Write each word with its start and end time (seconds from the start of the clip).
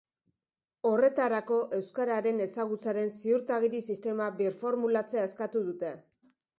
Horretarako, 0.91 1.57
euskararen 1.81 2.41
ezagutzaren 2.47 3.15
ziurtagiri 3.21 3.85
sistema 3.93 4.33
birformulatzea 4.43 5.31
eskatu 5.33 5.67
dute. 5.73 5.99